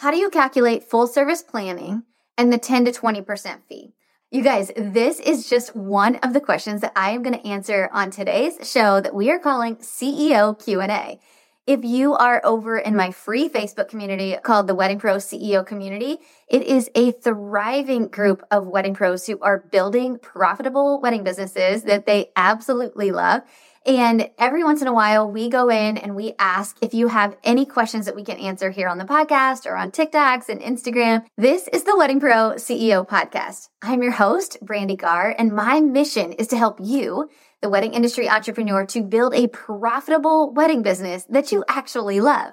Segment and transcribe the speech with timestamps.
[0.00, 2.04] How do you calculate full service planning
[2.38, 3.92] and the 10 to 20% fee?
[4.30, 7.90] You guys, this is just one of the questions that I am going to answer
[7.92, 11.20] on today's show that we are calling CEO Q&A.
[11.66, 16.16] If you are over in my free Facebook community called the Wedding Pro CEO Community,
[16.48, 22.06] it is a thriving group of wedding pros who are building profitable wedding businesses that
[22.06, 23.42] they absolutely love.
[23.86, 27.36] And every once in a while, we go in and we ask if you have
[27.42, 31.24] any questions that we can answer here on the podcast or on TikToks and Instagram.
[31.38, 33.70] This is the Wedding Pro CEO podcast.
[33.80, 37.30] I'm your host, Brandee Gaar, and my mission is to help you,
[37.62, 42.52] the wedding industry entrepreneur, to build a profitable wedding business that you actually love.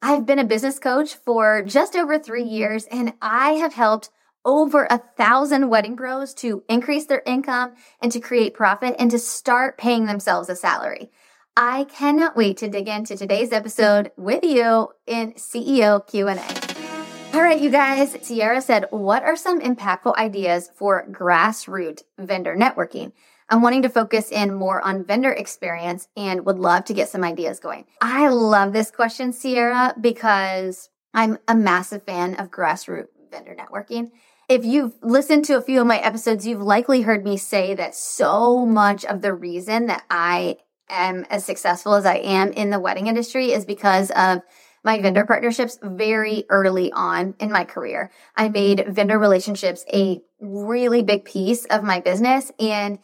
[0.00, 4.08] I've been a business coach for just over three years, and I have helped
[4.44, 9.18] over a thousand wedding pros to increase their income and to create profit and to
[9.18, 11.10] start paying themselves a salary.
[11.56, 17.34] I cannot wait to dig into today's episode with you in CEO Q&A.
[17.34, 23.12] All right, you guys, Sierra said, what are some impactful ideas for grassroots vendor networking?
[23.48, 27.24] I'm wanting to focus in more on vendor experience and would love to get some
[27.24, 27.84] ideas going.
[28.00, 34.10] I love this question, Sierra, because I'm a massive fan of grassroots vendor networking.
[34.48, 37.94] If you've listened to a few of my episodes, you've likely heard me say that
[37.94, 40.58] so much of the reason that I
[40.90, 44.42] am as successful as I am in the wedding industry is because of
[44.84, 48.10] my vendor partnerships very early on in my career.
[48.36, 52.52] I made vendor relationships a really big piece of my business.
[52.60, 52.98] And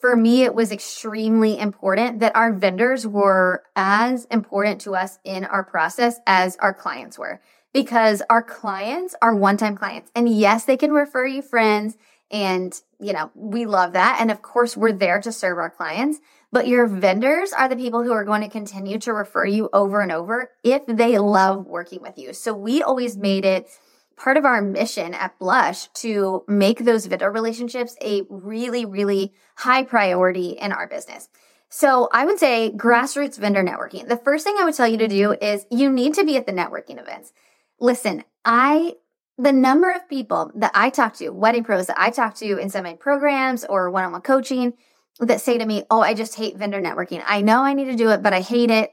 [0.00, 5.44] for me, it was extremely important that our vendors were as important to us in
[5.44, 7.40] our process as our clients were
[7.72, 10.10] because our clients are one time clients.
[10.14, 11.96] And yes, they can refer you friends.
[12.30, 14.18] And, you know, we love that.
[14.20, 16.20] And of course, we're there to serve our clients.
[16.52, 20.00] But your vendors are the people who are going to continue to refer you over
[20.00, 22.32] and over if they love working with you.
[22.32, 23.68] So we always made it
[24.16, 29.82] part of our mission at Blush to make those vendor relationships a really, really high
[29.82, 31.28] priority in our business.
[31.68, 34.08] So I would say grassroots vendor networking.
[34.08, 36.46] The first thing I would tell you to do is you need to be at
[36.46, 37.32] the networking events.
[37.80, 38.94] Listen, I,
[39.38, 42.70] the number of people that I talk to, wedding pros that I talk to in
[42.82, 44.74] my programs or one on one coaching
[45.18, 47.22] that say to me, Oh, I just hate vendor networking.
[47.26, 48.90] I know I need to do it, but I hate it.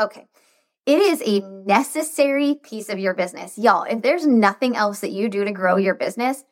[0.00, 0.26] Okay.
[0.86, 3.56] It is a necessary piece of your business.
[3.56, 6.44] Y'all, if there's nothing else that you do to grow your business,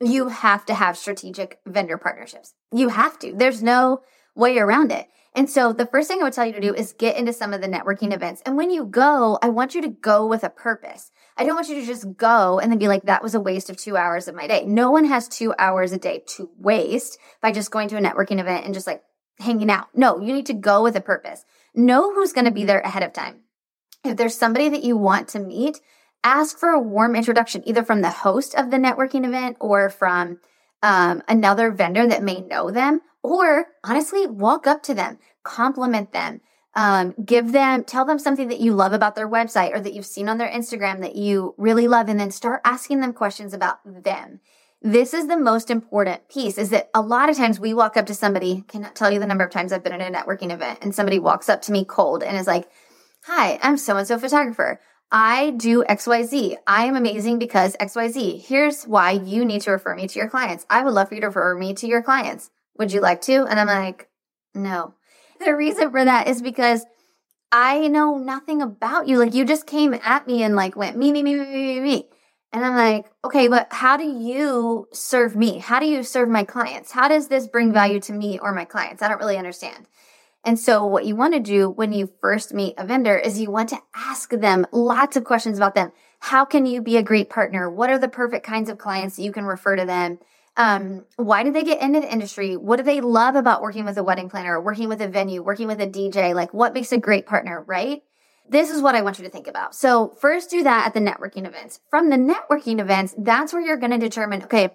[0.00, 2.52] you have to have strategic vendor partnerships.
[2.72, 3.32] You have to.
[3.32, 4.02] There's no
[4.34, 5.06] way around it.
[5.36, 7.52] And so the first thing I would tell you to do is get into some
[7.52, 8.40] of the networking events.
[8.46, 11.12] And when you go, I want you to go with a purpose.
[11.36, 13.68] I don't want you to just go and then be like, that was a waste
[13.68, 14.64] of two hours of my day.
[14.64, 18.40] No one has two hours a day to waste by just going to a networking
[18.40, 19.02] event and just like
[19.38, 19.88] hanging out.
[19.94, 21.44] No, you need to go with a purpose.
[21.74, 23.42] Know who's going to be there ahead of time.
[24.02, 25.80] If there's somebody that you want to meet,
[26.24, 30.38] ask for a warm introduction, either from the host of the networking event or from
[30.86, 36.40] um, another vendor that may know them or honestly, walk up to them, compliment them,
[36.76, 40.06] um, give them, tell them something that you love about their website or that you've
[40.06, 43.78] seen on their Instagram that you really love, and then start asking them questions about
[43.84, 44.38] them.
[44.80, 48.06] This is the most important piece is that a lot of times we walk up
[48.06, 50.78] to somebody, cannot tell you the number of times I've been at a networking event
[50.82, 52.68] and somebody walks up to me cold and is like,
[53.24, 54.80] Hi, I'm so and so photographer.
[55.10, 56.56] I do XYZ.
[56.66, 58.44] I am amazing because XYZ.
[58.44, 60.66] Here's why you need to refer me to your clients.
[60.68, 62.50] I would love for you to refer me to your clients.
[62.78, 63.46] Would you like to?
[63.46, 64.08] And I'm like,
[64.54, 64.94] no.
[65.38, 66.84] The reason for that is because
[67.52, 69.18] I know nothing about you.
[69.18, 72.08] Like you just came at me and like went me, me, me, me, me, me.
[72.52, 75.58] And I'm like, okay, but how do you serve me?
[75.58, 76.90] How do you serve my clients?
[76.90, 79.02] How does this bring value to me or my clients?
[79.02, 79.86] I don't really understand.
[80.46, 83.50] And so what you want to do when you first meet a vendor is you
[83.50, 85.90] want to ask them lots of questions about them.
[86.20, 87.68] How can you be a great partner?
[87.68, 90.20] What are the perfect kinds of clients that you can refer to them?
[90.56, 92.56] Um, why did they get into the industry?
[92.56, 95.66] What do they love about working with a wedding planner, working with a venue, working
[95.66, 96.32] with a DJ?
[96.32, 98.02] Like what makes a great partner, right?
[98.48, 99.74] This is what I want you to think about.
[99.74, 101.80] So first do that at the networking events.
[101.90, 104.70] From the networking events, that's where you're going to determine, okay,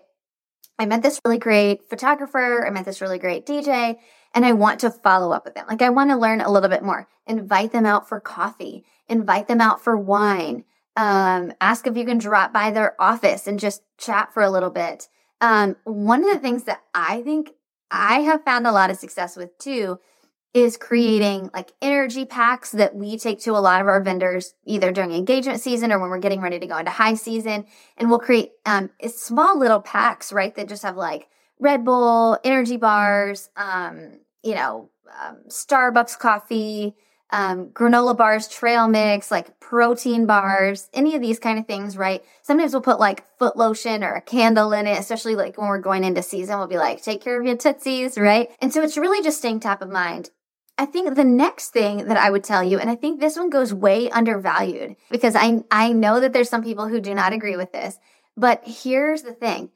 [0.78, 2.68] I met this really great photographer.
[2.68, 3.98] I met this really great DJ
[4.34, 5.66] and I want to follow up with them.
[5.68, 7.08] Like I want to learn a little bit more.
[7.28, 10.66] Invite them out for coffee, invite them out for wine.
[10.98, 14.70] Um, ask if you can drop by their office and just chat for a little
[14.70, 15.08] bit.
[15.40, 17.52] Um, one of the things that I think
[17.90, 20.00] I have found a lot of success with too
[20.54, 24.92] is creating like energy packs that we take to a lot of our vendors either
[24.92, 27.66] during engagement season or when we're getting ready to go into high season
[27.98, 31.30] and we'll create um, small little packs right that just have like
[31.60, 34.90] red bull energy bars um, you know
[35.22, 36.96] um, starbucks coffee
[37.32, 42.24] um, granola bars, trail mix, like protein bars, any of these kind of things, right?
[42.42, 45.80] Sometimes we'll put like foot lotion or a candle in it, especially like when we're
[45.80, 46.58] going into season.
[46.58, 48.50] We'll be like, take care of your tootsies, right?
[48.60, 50.30] And so it's really just staying top of mind.
[50.78, 53.50] I think the next thing that I would tell you, and I think this one
[53.50, 57.56] goes way undervalued because I, I know that there's some people who do not agree
[57.56, 57.98] with this,
[58.36, 59.70] but here's the thing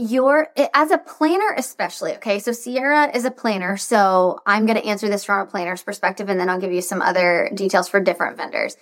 [0.00, 2.38] you're eh, as a planner especially okay?
[2.38, 6.28] So sierra is a planner so i'm going to answer this from a planner's perspective
[6.28, 8.76] and then i'll give you some other details for different vendors.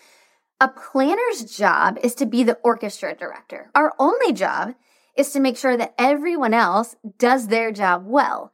[0.61, 3.71] A planner's job is to be the orchestra director.
[3.77, 4.75] Our only job
[5.17, 8.53] is to make sure that everyone else does their job well.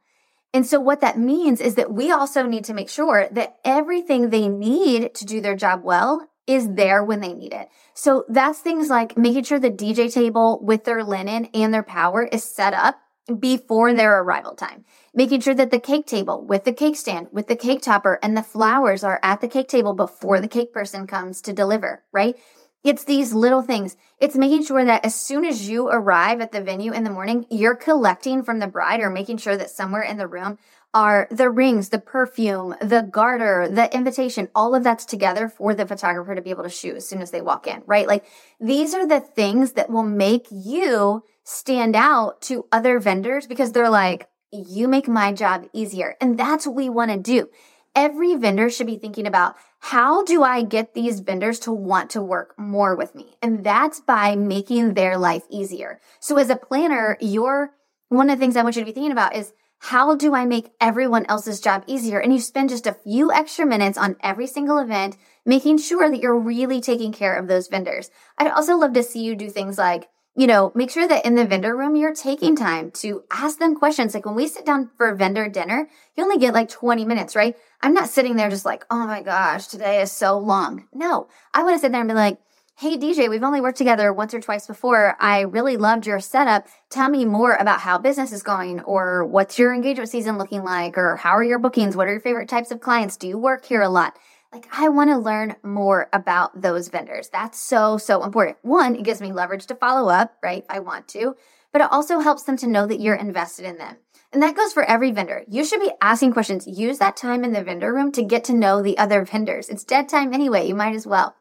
[0.53, 4.29] And so what that means is that we also need to make sure that everything
[4.29, 7.69] they need to do their job well is there when they need it.
[7.93, 12.23] So that's things like making sure the DJ table with their linen and their power
[12.23, 12.99] is set up
[13.39, 14.85] before their arrival time.
[15.13, 18.37] Making sure that the cake table with the cake stand, with the cake topper and
[18.37, 22.35] the flowers are at the cake table before the cake person comes to deliver, right?
[22.83, 23.97] It's these little things.
[24.19, 27.47] It's making sure that as soon as you arrive at the venue in the morning,
[27.49, 30.59] you're collecting from the bride or making sure that somewhere in the room
[30.95, 35.85] are the rings, the perfume, the garter, the invitation, all of that's together for the
[35.85, 38.07] photographer to be able to shoot as soon as they walk in, right?
[38.07, 38.25] Like
[38.61, 43.89] these are the things that will make you stand out to other vendors because they're
[43.89, 46.15] like, you make my job easier.
[46.21, 47.49] And that's what we want to do.
[47.93, 52.21] Every vendor should be thinking about how do I get these vendors to want to
[52.21, 53.35] work more with me?
[53.41, 55.99] And that's by making their life easier.
[56.21, 57.71] So as a planner, you're
[58.07, 60.45] one of the things I want you to be thinking about is how do I
[60.45, 62.19] make everyone else's job easier?
[62.19, 66.21] And you spend just a few extra minutes on every single event, making sure that
[66.21, 68.09] you're really taking care of those vendors.
[68.37, 71.35] I'd also love to see you do things like, you know, make sure that in
[71.35, 74.13] the vendor room, you're taking time to ask them questions.
[74.13, 77.55] Like when we sit down for vendor dinner, you only get like 20 minutes, right?
[77.81, 80.87] I'm not sitting there just like, oh my gosh, today is so long.
[80.93, 82.39] No, I want to sit there and be like,
[82.77, 85.15] Hey, DJ, we've only worked together once or twice before.
[85.17, 86.67] I really loved your setup.
[86.89, 90.97] Tell me more about how business is going or what's your engagement season looking like
[90.97, 91.95] or how are your bookings?
[91.95, 93.15] What are your favorite types of clients?
[93.15, 94.19] Do you work here a lot?
[94.51, 97.29] Like, I want to learn more about those vendors.
[97.29, 98.57] That's so, so important.
[98.61, 100.65] One, it gives me leverage to follow up, right?
[100.69, 101.37] I want to,
[101.71, 103.95] but it also helps them to know that you're invested in them.
[104.33, 105.45] And that goes for every vendor.
[105.47, 106.67] You should be asking questions.
[106.67, 109.69] Use that time in the vendor room to get to know the other vendors.
[109.69, 110.67] It's dead time anyway.
[110.67, 111.37] You might as well.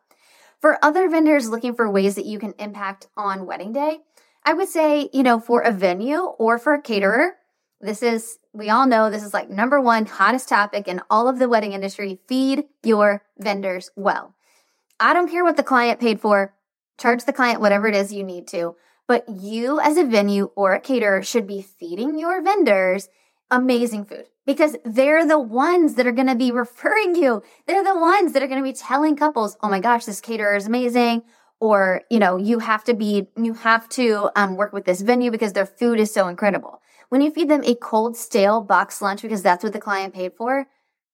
[0.65, 3.99] For other vendors looking for ways that you can impact on wedding day,
[4.47, 7.35] I would say, you know, for a venue or for a caterer,
[7.83, 11.39] this is, we all know this is like number one hottest topic in all of
[11.39, 12.19] the wedding industry.
[12.29, 14.37] Feed your vendors well.
[14.99, 16.55] I don't care what the client paid for,
[16.97, 18.75] charge the client whatever it is you need to,
[19.07, 23.11] but you as a venue or a caterer should be feeding your vendors
[23.51, 27.43] amazing food because they're the ones that are going to be referring you.
[27.67, 30.57] They're the ones that are going to be telling couples, "Oh my gosh, this caterer
[30.57, 31.23] is amazing."
[31.61, 35.31] Or, you know, you have to be, you have to um, work with this venue
[35.31, 36.83] because their food is so incredible.
[37.09, 40.33] When you feed them a cold, stale box lunch because that's what the client paid
[40.37, 40.67] for,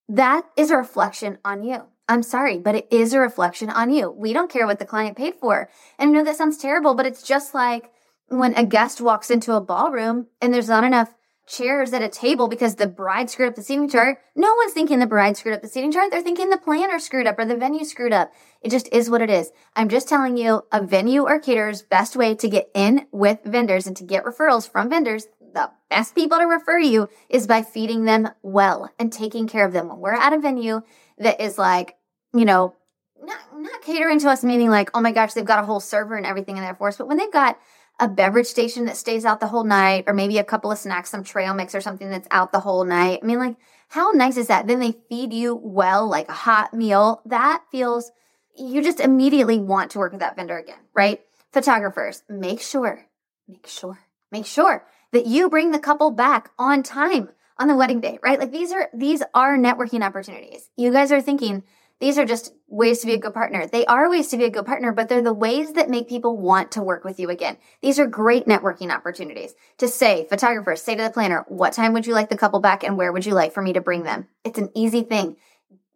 [0.08, 1.84] that is a reflection on you.
[2.08, 4.10] I'm sorry, but it is a reflection on you.
[4.10, 5.70] We don't care what the client paid for.
[5.98, 7.92] And I know that sounds terrible, but it's just like
[8.26, 11.14] when a guest walks into a ballroom and there's not enough
[11.50, 14.18] chairs at a table because the bride screwed up the seating chart.
[14.36, 16.10] No one's thinking the bride screwed up the seating chart.
[16.10, 18.32] They're thinking the planner screwed up or the venue screwed up.
[18.62, 19.50] It just is what it is.
[19.74, 23.86] I'm just telling you a venue or caterer's best way to get in with vendors
[23.86, 25.26] and to get referrals from vendors.
[25.52, 29.72] The best people to refer you is by feeding them well and taking care of
[29.72, 29.88] them.
[29.88, 30.82] When we're at a venue
[31.18, 31.96] that is like,
[32.32, 32.76] you know,
[33.22, 36.14] not, not catering to us, meaning like, oh my gosh, they've got a whole server
[36.14, 36.96] and everything in there for us.
[36.96, 37.58] But when they've got
[38.00, 41.10] a beverage station that stays out the whole night, or maybe a couple of snacks,
[41.10, 43.20] some trail mix or something that's out the whole night.
[43.22, 43.56] I mean, like,
[43.88, 44.66] how nice is that?
[44.66, 47.20] Then they feed you well, like a hot meal.
[47.26, 48.10] That feels,
[48.56, 51.20] you just immediately want to work with that vendor again, right?
[51.52, 53.06] Photographers, make sure,
[53.46, 53.98] make sure,
[54.32, 57.28] make sure that you bring the couple back on time
[57.58, 58.38] on the wedding day, right?
[58.38, 60.70] Like these are, these are networking opportunities.
[60.76, 61.64] You guys are thinking,
[61.98, 63.66] these are just ways to be a good partner.
[63.66, 66.36] They are ways to be a good partner, but they're the ways that make people
[66.36, 67.58] want to work with you again.
[67.82, 72.06] These are great networking opportunities to say, photographers, say to the planner, what time would
[72.06, 74.28] you like the couple back and where would you like for me to bring them?
[74.44, 75.36] It's an easy thing.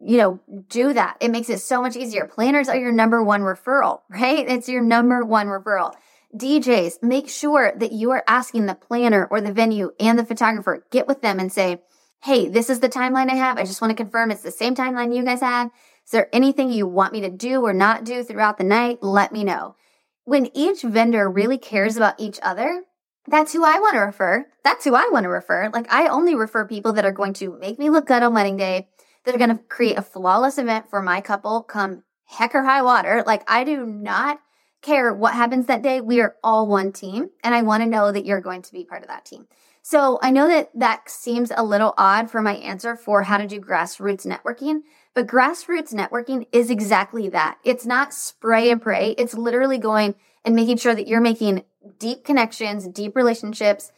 [0.00, 1.16] You know, do that.
[1.20, 2.26] It makes it so much easier.
[2.26, 4.46] Planners are your number one referral, right?
[4.46, 5.94] It's your number one referral.
[6.36, 10.84] DJs, make sure that you are asking the planner or the venue and the photographer,
[10.90, 11.80] get with them and say,
[12.24, 13.58] Hey, this is the timeline I have.
[13.58, 15.70] I just want to confirm it's the same timeline you guys have
[16.04, 19.02] is there anything you want me to do or not do throughout the night?
[19.02, 19.76] Let me know.
[20.24, 22.84] When each vendor really cares about each other,
[23.26, 24.46] that's who I want to refer.
[24.62, 25.70] That's who I want to refer.
[25.72, 28.56] Like I only refer people that are going to make me look good on wedding
[28.56, 28.88] day,
[29.24, 32.82] that are going to create a flawless event for my couple come heck or high
[32.82, 33.22] water.
[33.26, 34.40] Like I do not
[34.82, 36.02] care what happens that day.
[36.02, 38.84] We are all one team and I want to know that you're going to be
[38.84, 39.46] part of that team.
[39.82, 43.46] So I know that that seems a little odd for my answer for how to
[43.46, 44.80] do grassroots networking,
[45.14, 47.58] but grassroots networking is exactly that.
[47.64, 49.14] It's not spray and pray.
[49.16, 51.64] It's literally going and making sure that you're making
[51.98, 53.92] deep connections, deep relationships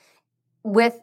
[0.62, 1.00] with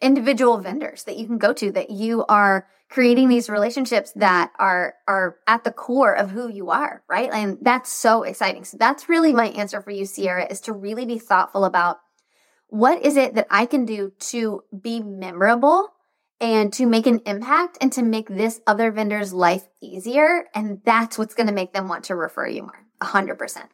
[0.00, 4.94] individual vendors that you can go to that you are creating these relationships that are
[5.06, 9.10] are at the core of who you are right and that's so exciting so that's
[9.10, 11.98] really my answer for you sierra is to really be thoughtful about
[12.70, 15.92] what is it that I can do to be memorable
[16.40, 20.44] and to make an impact and to make this other vendor's life easier?
[20.54, 22.86] And that's what's going to make them want to refer you more.
[23.02, 23.68] 100%.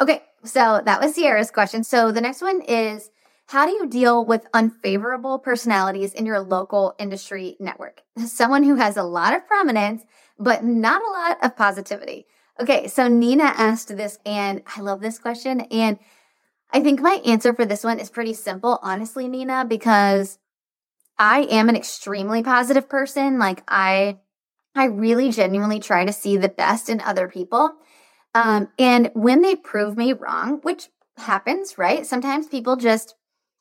[0.00, 1.82] Okay, so that was Sierra's question.
[1.82, 3.10] So the next one is
[3.46, 8.02] how do you deal with unfavorable personalities in your local industry network?
[8.26, 10.02] Someone who has a lot of prominence,
[10.38, 12.26] but not a lot of positivity.
[12.60, 15.60] Okay, so Nina asked this, and I love this question.
[15.60, 15.98] And
[16.72, 20.38] I think my answer for this one is pretty simple, honestly, Nina, because
[21.18, 23.38] I am an extremely positive person.
[23.38, 24.18] Like I,
[24.74, 27.72] I really genuinely try to see the best in other people.
[28.34, 32.04] Um, and when they prove me wrong, which happens, right?
[32.04, 33.14] Sometimes people just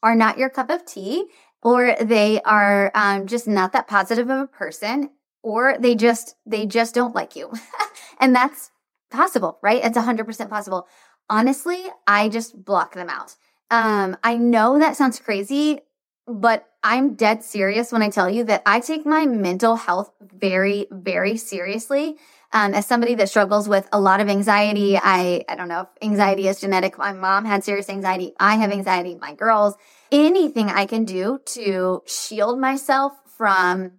[0.04, 1.26] are not your cup of tea,
[1.64, 5.10] or they are um, just not that positive of a person,
[5.42, 7.52] or they just they just don't like you,
[8.20, 8.70] and that's
[9.10, 9.84] possible, right?
[9.84, 10.88] It's hundred percent possible
[11.30, 13.36] honestly, I just block them out.
[13.72, 15.80] Um, I know that sounds crazy,
[16.28, 20.86] but I'm dead serious when I tell you that I take my mental health very,
[20.92, 22.18] very seriously.
[22.54, 25.88] Um, as somebody that struggles with a lot of anxiety, I, I don't know if
[26.04, 27.00] anxiety is genetic.
[27.00, 28.34] My mom had serious anxiety.
[28.40, 29.16] I have anxiety.
[29.16, 29.74] My girls,
[30.12, 33.94] anything I can do to shield myself from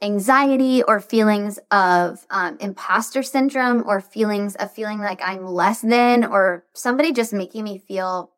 [0.00, 6.24] anxiety or feelings of um, imposter syndrome or feelings of feeling like I'm less than
[6.24, 8.30] or somebody just making me feel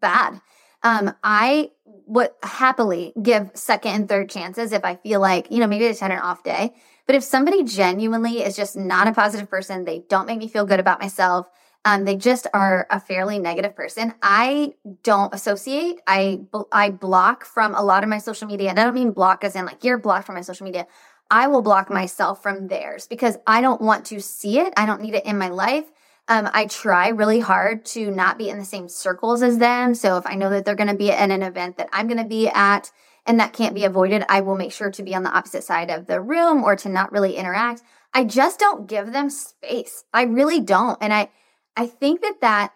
[0.00, 0.40] bad.
[0.84, 1.70] Um, I
[2.06, 5.88] would happily give second and third chances if I feel like, you know, maybe I
[5.88, 6.74] just had an off day.
[7.06, 10.64] But if somebody genuinely is just not a positive person, they don't make me feel
[10.64, 11.48] good about myself,
[11.84, 14.14] um, they just are a fairly negative person.
[14.22, 16.00] I don't associate.
[16.06, 19.42] I I block from a lot of my social media, and I don't mean block
[19.42, 20.86] as in like you're blocked from my social media.
[21.30, 24.72] I will block myself from theirs because I don't want to see it.
[24.76, 25.86] I don't need it in my life.
[26.28, 29.94] Um, I try really hard to not be in the same circles as them.
[29.94, 32.22] So if I know that they're going to be at an event that I'm going
[32.22, 32.92] to be at
[33.26, 35.90] and that can't be avoided, I will make sure to be on the opposite side
[35.90, 37.82] of the room or to not really interact.
[38.14, 40.04] I just don't give them space.
[40.12, 40.98] I really don't.
[41.00, 41.30] And I,
[41.76, 42.72] I think that that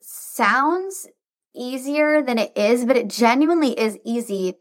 [0.00, 1.08] sounds
[1.54, 4.54] easier than it is, but it genuinely is easy.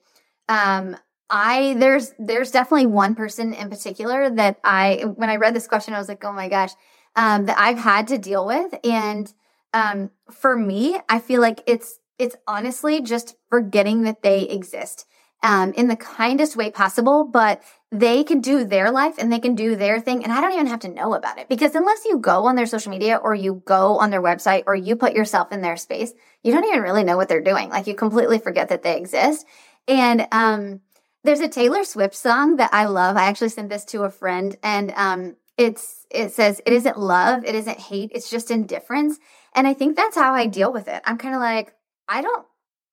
[0.50, 0.98] Um,
[1.30, 5.94] I there's there's definitely one person in particular that I when I read this question
[5.94, 6.72] I was like, "Oh my gosh."
[7.16, 9.34] Um, that I've had to deal with and
[9.74, 15.08] um, for me, I feel like it's it's honestly just forgetting that they exist
[15.42, 19.56] um, in the kindest way possible, but they can do their life and they can
[19.56, 20.24] do their thing.
[20.24, 22.68] And I don't even have to know about it because unless you go on their
[22.68, 26.14] social media or you go on their website or you put yourself in their space,
[26.44, 27.70] you don't even really know what they're doing.
[27.70, 29.46] Like you completely forget that they exist.
[29.88, 30.82] And, um,
[31.24, 33.16] there's a Taylor Swift song that I love.
[33.16, 37.44] I actually sent this to a friend and, um, it's, it says, it isn't love.
[37.46, 38.12] It isn't hate.
[38.14, 39.20] It's just indifference.
[39.56, 41.02] And I think that's how I deal with it.
[41.06, 41.74] I'm kind of like,
[42.08, 42.46] I don't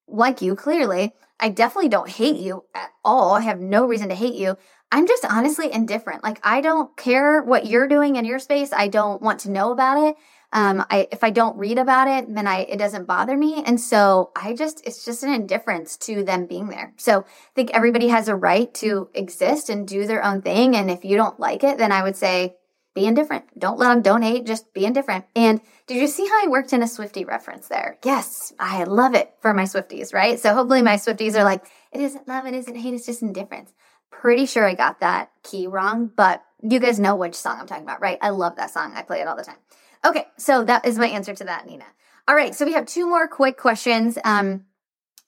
[0.06, 1.12] like you clearly.
[1.40, 3.34] I definitely don't hate you at all.
[3.34, 4.56] I have no reason to hate you.
[4.90, 6.24] I'm just honestly indifferent.
[6.24, 8.72] Like I don't care what you're doing in your space.
[8.72, 10.16] I don't want to know about it.
[10.52, 13.62] Um, I if I don't read about it, then I it doesn't bother me.
[13.64, 16.94] And so I just it's just an indifference to them being there.
[16.96, 20.74] So I think everybody has a right to exist and do their own thing.
[20.74, 22.56] And if you don't like it, then I would say
[22.94, 23.44] be indifferent.
[23.58, 25.24] Don't love, don't hate, just be indifferent.
[25.36, 27.98] And did you see how I worked in a Swifty reference there?
[28.04, 30.40] Yes, I love it for my Swifties, right?
[30.40, 33.72] So hopefully my Swifties are like, it isn't love, it isn't hate, it's just indifference.
[34.10, 37.84] Pretty sure I got that key wrong, but you guys know which song I'm talking
[37.84, 38.18] about, right?
[38.20, 38.92] I love that song.
[38.94, 39.58] I play it all the time.
[40.04, 41.84] Okay, so that is my answer to that, Nina.
[42.26, 44.18] All right, so we have two more quick questions.
[44.24, 44.64] Um,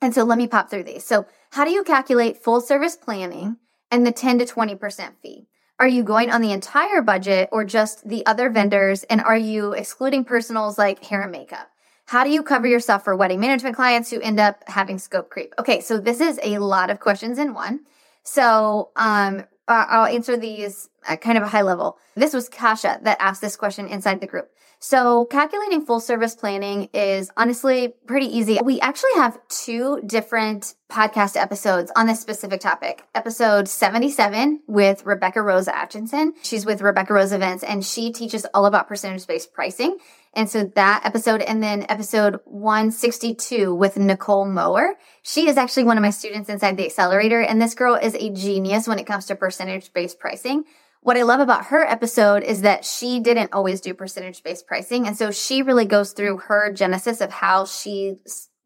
[0.01, 1.05] and so let me pop through these.
[1.05, 3.57] So, how do you calculate full service planning
[3.91, 5.49] and the 10 to 20% fee?
[5.79, 9.03] Are you going on the entire budget or just the other vendors?
[9.05, 11.71] And are you excluding personals like hair and makeup?
[12.07, 15.55] How do you cover yourself for wedding management clients who end up having scope creep?
[15.59, 17.81] Okay, so this is a lot of questions in one.
[18.23, 21.99] So, um, I'll answer these at kind of a high level.
[22.17, 24.51] This was Kasha that asked this question inside the group.
[24.83, 28.59] So calculating full service planning is honestly pretty easy.
[28.65, 33.05] We actually have two different podcast episodes on this specific topic.
[33.15, 36.33] Episode 77 with Rebecca Rose Atchison.
[36.43, 39.99] She's with Rebecca Rose Events and she teaches all about percentage based pricing.
[40.33, 44.95] And so that episode and then episode 162 with Nicole Mower.
[45.23, 48.31] She is actually one of my students inside the accelerator and this girl is a
[48.31, 50.65] genius when it comes to percentage based pricing.
[51.03, 55.07] What I love about her episode is that she didn't always do percentage based pricing.
[55.07, 58.17] And so she really goes through her genesis of how she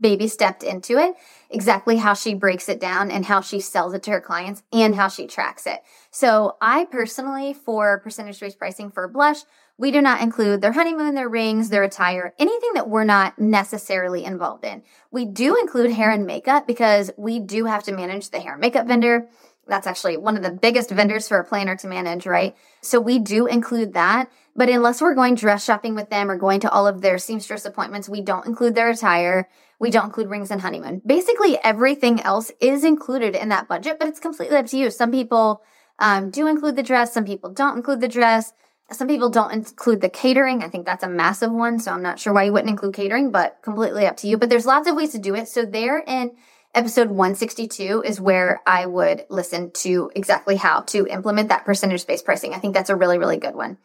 [0.01, 1.15] baby stepped into it,
[1.49, 4.97] exactly how she breaks it down and how she sells it to her clients and
[4.97, 5.81] how she tracks it.
[6.11, 9.39] So I personally, for percentage based pricing for blush,
[9.79, 14.25] we do not include their honeymoon, their rings, their attire, anything that we're not necessarily
[14.25, 14.83] involved in.
[15.13, 18.61] We do include hair and makeup because we do have to manage the hair and
[18.61, 19.29] makeup vendor
[19.67, 22.57] that's actually one of the biggest vendors for a planner to manage, right?
[22.81, 24.31] So we do include that.
[24.57, 27.65] But unless we're going dress shopping with them or going to all of their seamstress
[27.65, 29.49] appointments, we don't include their attire.
[29.81, 31.03] We don't include rings and honeymoon.
[31.05, 34.91] Basically, everything else is included in that budget, but it's completely up to you.
[34.91, 35.63] Some people
[35.99, 37.13] um, do include the dress.
[37.13, 38.53] Some people don't include the dress.
[38.93, 40.63] Some people don't include the catering.
[40.63, 41.81] I think that's a massive one.
[41.81, 44.37] So I'm not sure why you wouldn't include catering, but completely up to you.
[44.37, 45.49] But there's lots of ways to do it.
[45.49, 46.33] So there in
[46.75, 52.25] episode 162 is where I would listen to exactly how to implement that percentage based
[52.25, 52.53] pricing.
[52.53, 53.79] I think that's a really, really good one.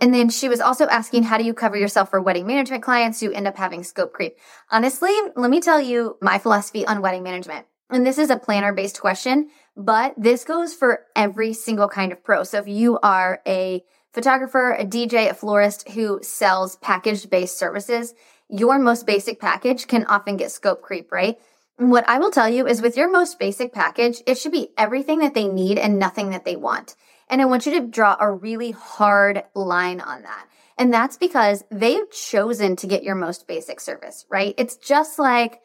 [0.00, 3.20] And then she was also asking, how do you cover yourself for wedding management clients
[3.20, 4.36] who end up having scope creep?
[4.70, 7.66] Honestly, let me tell you my philosophy on wedding management.
[7.88, 12.22] And this is a planner based question, but this goes for every single kind of
[12.22, 12.42] pro.
[12.44, 18.14] So if you are a photographer, a DJ, a florist who sells package based services,
[18.48, 21.38] your most basic package can often get scope creep, right?
[21.78, 25.18] What I will tell you is with your most basic package, it should be everything
[25.18, 26.96] that they need and nothing that they want.
[27.28, 30.46] And I want you to draw a really hard line on that.
[30.78, 34.54] And that's because they've chosen to get your most basic service, right?
[34.56, 35.60] It's just like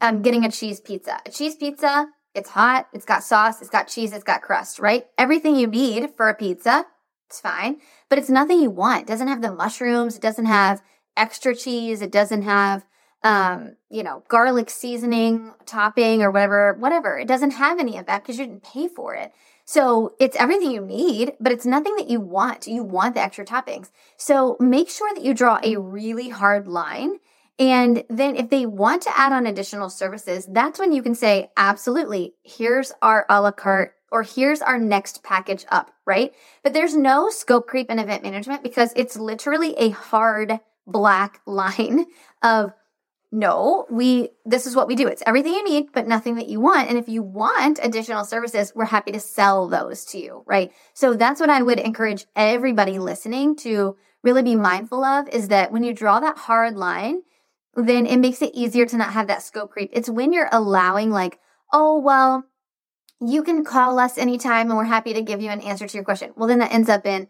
[0.00, 1.20] um, getting a cheese pizza.
[1.26, 5.06] A cheese pizza, it's hot, it's got sauce, it's got cheese, it's got crust, right?
[5.18, 6.86] Everything you need for a pizza,
[7.26, 9.02] it's fine, but it's nothing you want.
[9.02, 10.82] It doesn't have the mushrooms, it doesn't have
[11.16, 12.86] extra cheese, it doesn't have
[13.22, 17.18] um, you know, garlic seasoning, topping, or whatever, whatever.
[17.18, 19.32] It doesn't have any of that because you didn't pay for it.
[19.64, 22.66] So it's everything you need, but it's nothing that you want.
[22.66, 23.90] You want the extra toppings.
[24.16, 27.18] So make sure that you draw a really hard line.
[27.58, 31.50] And then if they want to add on additional services, that's when you can say,
[31.56, 36.32] absolutely, here's our a la carte or here's our next package up, right?
[36.64, 42.06] But there's no scope creep in event management because it's literally a hard black line
[42.42, 42.72] of
[43.32, 45.06] no, we, this is what we do.
[45.06, 46.88] It's everything you need, but nothing that you want.
[46.88, 50.72] And if you want additional services, we're happy to sell those to you, right?
[50.94, 55.70] So that's what I would encourage everybody listening to really be mindful of is that
[55.70, 57.22] when you draw that hard line,
[57.76, 59.90] then it makes it easier to not have that scope creep.
[59.92, 61.38] It's when you're allowing like,
[61.72, 62.44] oh, well,
[63.20, 66.04] you can call us anytime and we're happy to give you an answer to your
[66.04, 66.32] question.
[66.36, 67.28] Well, then that ends up in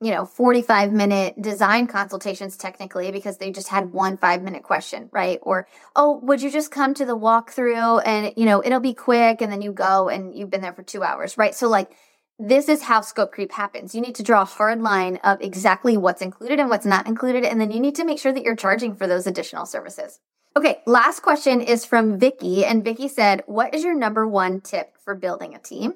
[0.00, 5.08] you know, 45 minute design consultations technically because they just had one five minute question,
[5.10, 5.38] right?
[5.42, 9.40] Or, oh, would you just come to the walkthrough and, you know, it'll be quick
[9.40, 11.54] and then you go and you've been there for two hours, right?
[11.54, 11.90] So like,
[12.38, 13.94] this is how scope creep happens.
[13.94, 17.44] You need to draw a hard line of exactly what's included and what's not included.
[17.44, 20.20] And then you need to make sure that you're charging for those additional services.
[20.54, 20.82] Okay.
[20.86, 22.66] Last question is from Vicky.
[22.66, 25.94] And Vicky said, what is your number one tip for building a team?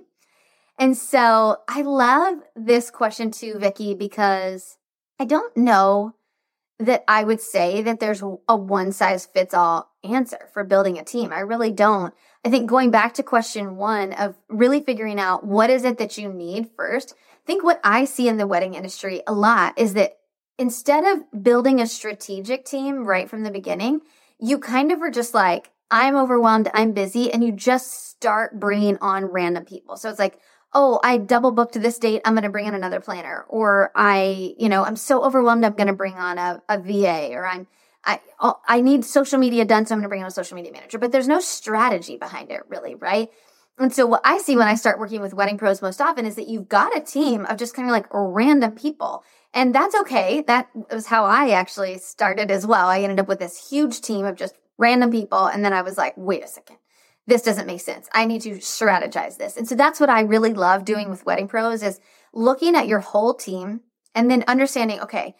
[0.80, 4.78] And so I love this question too, Vicky, because
[5.20, 6.14] I don't know
[6.78, 11.04] that I would say that there's a one size fits all answer for building a
[11.04, 11.30] team.
[11.30, 12.14] I really don't.
[12.42, 16.16] I think going back to question one of really figuring out what is it that
[16.16, 19.92] you need first, I think what I see in the wedding industry a lot is
[19.92, 20.16] that
[20.58, 24.00] instead of building a strategic team right from the beginning,
[24.38, 28.96] you kind of are just like, I'm overwhelmed, I'm busy, and you just start bringing
[29.02, 29.96] on random people.
[29.96, 30.38] So it's like,
[30.72, 32.22] oh, I double booked this date.
[32.24, 33.44] I'm going to bring in another planner.
[33.48, 35.64] Or I, you know, I'm so overwhelmed.
[35.64, 37.66] I'm going to bring on a, a VA or I'm,
[38.04, 38.20] I,
[38.66, 39.86] I need social media done.
[39.86, 42.50] So I'm going to bring on a social media manager, but there's no strategy behind
[42.50, 42.94] it really.
[42.94, 43.30] Right.
[43.78, 46.36] And so what I see when I start working with wedding pros most often is
[46.36, 49.24] that you've got a team of just kind of like random people.
[49.54, 50.42] And that's okay.
[50.46, 52.88] That was how I actually started as well.
[52.88, 55.46] I ended up with this huge team of just random people.
[55.46, 56.76] And then I was like, wait a second
[57.26, 58.08] this doesn't make sense.
[58.12, 59.56] I need to strategize this.
[59.56, 62.00] And so that's what I really love doing with wedding pros is
[62.32, 63.80] looking at your whole team
[64.14, 65.36] and then understanding, okay,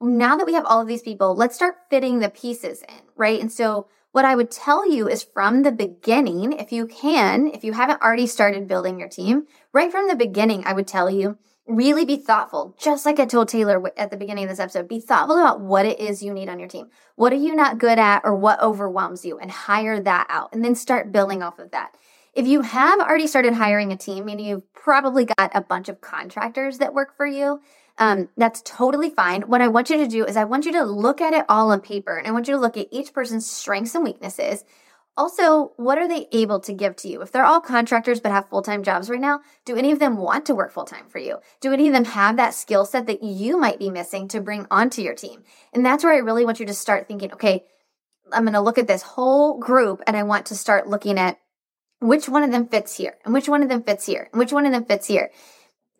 [0.00, 3.40] now that we have all of these people, let's start fitting the pieces in, right?
[3.40, 7.64] And so what I would tell you is from the beginning, if you can, if
[7.64, 11.38] you haven't already started building your team, right from the beginning, I would tell you
[11.66, 12.74] really be thoughtful.
[12.78, 15.86] Just like I told Taylor at the beginning of this episode, be thoughtful about what
[15.86, 16.88] it is you need on your team.
[17.14, 20.64] What are you not good at or what overwhelms you and hire that out and
[20.64, 21.96] then start building off of that.
[22.34, 26.00] If you have already started hiring a team, meaning you've probably got a bunch of
[26.00, 27.60] contractors that work for you,
[27.98, 29.42] um, that's totally fine.
[29.42, 31.70] What I want you to do is I want you to look at it all
[31.70, 34.64] on paper and I want you to look at each person's strengths and weaknesses.
[35.14, 37.20] Also, what are they able to give to you?
[37.20, 40.16] If they're all contractors but have full time jobs right now, do any of them
[40.16, 41.38] want to work full time for you?
[41.60, 44.66] Do any of them have that skill set that you might be missing to bring
[44.70, 45.42] onto your team?
[45.74, 47.64] And that's where I really want you to start thinking, okay,
[48.32, 51.38] I'm going to look at this whole group and I want to start looking at
[52.00, 54.52] which one of them fits here and which one of them fits here and which
[54.52, 55.30] one of them fits here.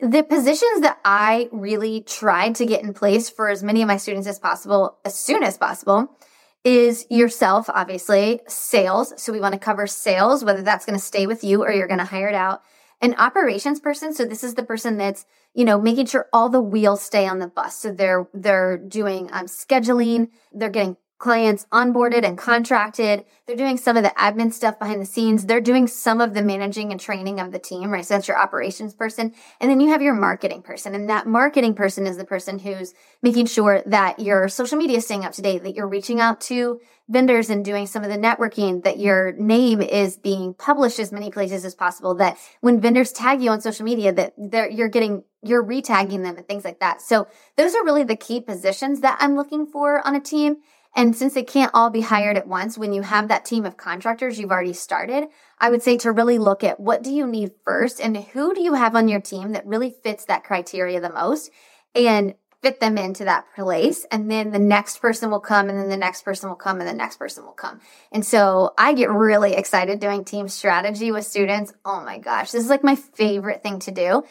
[0.01, 3.99] The positions that I really tried to get in place for as many of my
[3.99, 6.17] students as possible, as soon as possible,
[6.65, 9.13] is yourself, obviously, sales.
[9.17, 11.89] So we want to cover sales, whether that's going to stay with you or you're
[11.89, 12.63] going to hire it out.
[13.01, 14.15] An operations person.
[14.15, 17.41] So this is the person that's, you know, making sure all the wheels stay on
[17.41, 17.77] the bus.
[17.77, 20.29] So they're, they're doing um, scheduling.
[20.53, 23.25] They're getting clients onboarded and contracted.
[23.47, 25.47] They're doing some of the admin stuff behind the scenes.
[25.47, 28.05] They're doing some of the managing and training of the team, right?
[28.05, 29.33] So that's your operations person.
[29.61, 30.97] And then you have your marketing person.
[30.97, 35.05] And that marketing person is the person who's making sure that your social media is
[35.05, 38.19] staying up to date, that you're reaching out to vendors and doing some of the
[38.19, 43.13] networking, that your name is being published as many places as possible, that when vendors
[43.13, 47.03] tag you on social media, that you're getting you're retagging them and things like that.
[47.03, 50.59] So those are really the key positions that I'm looking for on a team.
[50.95, 53.77] And since they can't all be hired at once, when you have that team of
[53.77, 55.29] contractors you've already started,
[55.59, 58.63] I would say to really look at what do you need first and who do
[58.63, 61.51] you have on your team that really fits that criteria the most
[61.95, 64.07] and fit them into that place.
[64.11, 66.89] And then the next person will come and then the next person will come and
[66.89, 67.81] the next person will come.
[68.13, 71.73] And so I get really excited doing team strategy with students.
[71.85, 74.23] Oh my gosh, this is like my favorite thing to do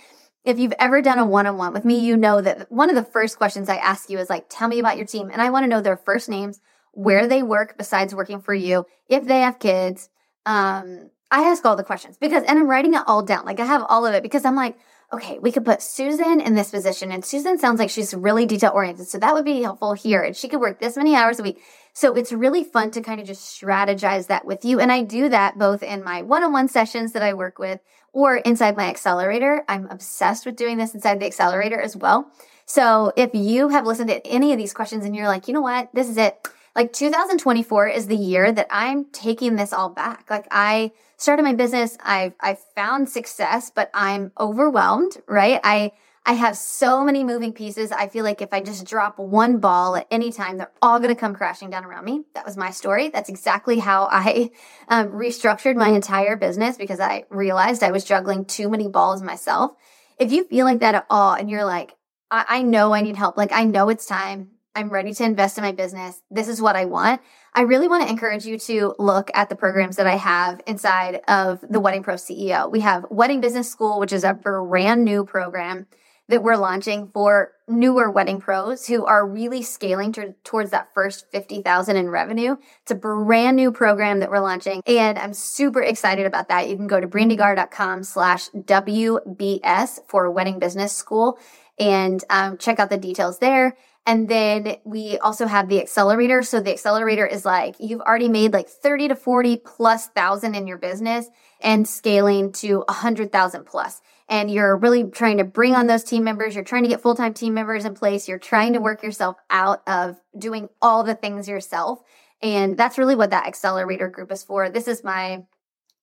[0.43, 3.37] if you've ever done a one-on-one with me, you know that one of the first
[3.37, 5.29] questions I ask you is like, tell me about your team.
[5.31, 6.59] And I want to know their first names,
[6.93, 10.09] where they work besides working for you, if they have kids.
[10.45, 13.45] Um, I ask all the questions because, and I'm writing it all down.
[13.45, 14.77] Like I have all of it because I'm like,
[15.13, 17.11] okay, we could put Susan in this position.
[17.11, 19.07] And Susan sounds like she's really detail oriented.
[19.07, 20.21] So that would be helpful here.
[20.21, 21.61] And she could work this many hours a week.
[21.93, 24.79] So it's really fun to kind of just strategize that with you.
[24.79, 27.81] And I do that both in my one on one sessions that I work with
[28.13, 29.63] or inside my accelerator.
[29.67, 32.31] I'm obsessed with doing this inside the accelerator as well.
[32.65, 35.61] So if you have listened to any of these questions and you're like, you know
[35.61, 36.47] what, this is it.
[36.75, 40.29] Like 2024 is the year that I'm taking this all back.
[40.29, 41.97] Like I started my business.
[42.01, 45.59] I've, I've found success, but I'm overwhelmed, right?
[45.63, 45.91] I,
[46.23, 47.91] I have so many moving pieces.
[47.91, 51.13] I feel like if I just drop one ball at any time, they're all going
[51.13, 52.23] to come crashing down around me.
[52.35, 53.09] That was my story.
[53.09, 54.51] That's exactly how I
[54.87, 59.71] um, restructured my entire business because I realized I was juggling too many balls myself.
[60.19, 61.95] If you feel like that at all and you're like,
[62.29, 65.57] I, I know I need help, like I know it's time, I'm ready to invest
[65.57, 67.19] in my business, this is what I want.
[67.53, 71.21] I really want to encourage you to look at the programs that I have inside
[71.27, 72.71] of the Wedding Pro CEO.
[72.71, 75.87] We have Wedding Business School, which is a brand new program
[76.29, 81.25] that we're launching for newer wedding pros who are really scaling to, towards that first
[81.31, 82.55] 50,000 in revenue.
[82.83, 86.69] It's a brand new program that we're launching and I'm super excited about that.
[86.69, 91.37] You can go to brandeegaar.com slash WBS for wedding business school
[91.79, 93.75] and um, check out the details there.
[94.05, 96.41] And then we also have the accelerator.
[96.41, 100.65] So the accelerator is like you've already made like 30 to 40 plus thousand in
[100.65, 101.27] your business
[101.59, 106.05] and scaling to a hundred thousand plus and you're really trying to bring on those
[106.05, 106.55] team members.
[106.55, 108.29] You're trying to get full time team members in place.
[108.29, 108.85] You're trying to mm-hmm.
[108.85, 111.99] work yourself out of doing all the things yourself.
[112.41, 114.69] And that's really what that accelerator group is for.
[114.69, 115.43] This is my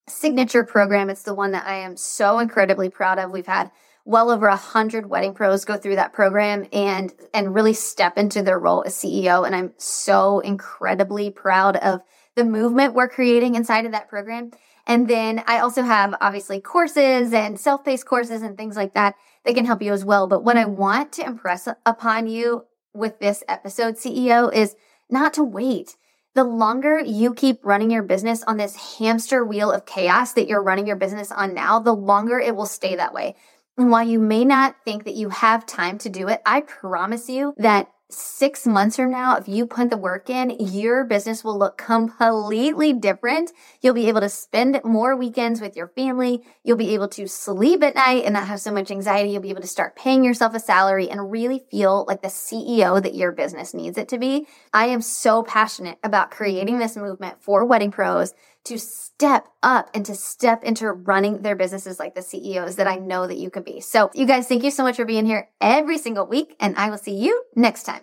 [0.06, 1.08] signature program.
[1.08, 3.32] It's the one that I am so incredibly proud of.
[3.32, 3.70] We've had
[4.08, 8.42] well over a hundred wedding pros go through that program and and really step into
[8.42, 9.44] their role as CEO.
[9.44, 12.00] And I'm so incredibly proud of
[12.34, 14.52] the movement we're creating inside of that program.
[14.86, 19.14] And then I also have obviously courses and self paced courses and things like that
[19.44, 20.26] that can help you as well.
[20.26, 24.74] But what I want to impress upon you with this episode, CEO, is
[25.10, 25.96] not to wait.
[26.34, 30.62] The longer you keep running your business on this hamster wheel of chaos that you're
[30.62, 33.34] running your business on now, the longer it will stay that way.
[33.78, 37.28] And while you may not think that you have time to do it, I promise
[37.28, 41.58] you that six months from now, if you put the work in, your business will
[41.58, 43.52] look completely different.
[43.80, 46.42] You'll be able to spend more weekends with your family.
[46.64, 49.30] You'll be able to sleep at night and not have so much anxiety.
[49.30, 53.00] You'll be able to start paying yourself a salary and really feel like the CEO
[53.02, 54.46] that your business needs it to be.
[54.72, 58.32] I am so passionate about creating this movement for wedding pros
[58.68, 62.96] to step up and to step into running their businesses like the CEOs that I
[62.96, 63.80] know that you can be.
[63.80, 66.90] So you guys, thank you so much for being here every single week and I
[66.90, 68.02] will see you next time.